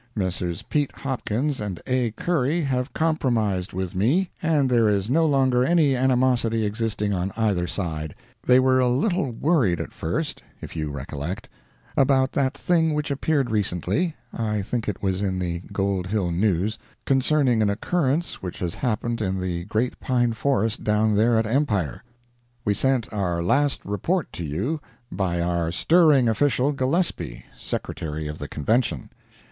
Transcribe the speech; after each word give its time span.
Messrs. 0.15 0.63
Pete 0.63 0.91
Hopkins 0.93 1.61
and 1.61 1.79
A. 1.85 2.09
Curry 2.09 2.61
have 2.61 2.91
compromised 2.91 3.71
with 3.71 3.93
me, 3.93 4.31
and 4.41 4.67
there 4.67 4.89
is 4.89 5.11
no 5.11 5.27
longer 5.27 5.63
any 5.63 5.95
animosity 5.95 6.65
existing 6.65 7.13
on 7.13 7.31
either 7.37 7.67
side. 7.67 8.15
They 8.43 8.59
were 8.59 8.79
a 8.79 8.89
little 8.89 9.29
worried 9.31 9.79
at 9.79 9.93
first, 9.93 10.41
you 10.73 10.89
recollect, 10.89 11.49
about 11.95 12.31
that 12.31 12.57
thing 12.57 12.95
which 12.95 13.11
appeared 13.11 13.51
recently 13.51 14.15
(I 14.33 14.63
think 14.63 14.89
it 14.89 15.03
was 15.03 15.21
in 15.21 15.37
the 15.37 15.59
Gold 15.71 16.07
Hill 16.07 16.31
News), 16.31 16.79
concerning 17.05 17.61
an 17.61 17.69
occurrence 17.69 18.41
which 18.41 18.57
has 18.57 18.73
happened 18.73 19.21
in 19.21 19.39
the 19.39 19.65
great 19.65 19.99
pine 19.99 20.33
forest 20.33 20.83
down 20.83 21.15
there 21.15 21.37
at 21.37 21.45
Empire. 21.45 22.03
We 22.65 22.73
sent 22.73 23.13
our 23.13 23.43
last 23.43 23.85
report 23.85 24.33
to 24.33 24.43
you 24.43 24.81
by 25.11 25.41
our 25.41 25.71
stirring 25.71 26.27
official, 26.27 26.71
Gillespie, 26.71 27.45
Secretary 27.55 28.25
of 28.27 28.39
the 28.39 28.47
Convention. 28.47 29.11